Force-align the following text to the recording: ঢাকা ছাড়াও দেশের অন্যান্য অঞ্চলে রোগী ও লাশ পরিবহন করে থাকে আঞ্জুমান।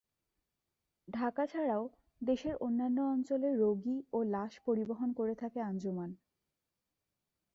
ঢাকা 1.07 1.43
ছাড়াও 1.45 1.83
দেশের 2.21 2.55
অন্যান্য 2.57 2.97
অঞ্চলে 3.13 3.49
রোগী 3.55 3.97
ও 4.13 4.19
লাশ 4.23 4.53
পরিবহন 4.65 5.09
করে 5.13 5.33
থাকে 5.35 5.59
আঞ্জুমান। 5.61 6.11